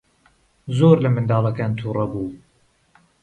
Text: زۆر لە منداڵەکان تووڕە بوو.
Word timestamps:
زۆر 0.77 0.95
لە 1.03 1.09
منداڵەکان 1.15 1.71
تووڕە 1.79 2.05
بوو. 2.11 2.25